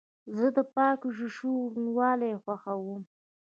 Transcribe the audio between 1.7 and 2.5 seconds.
روڼوالی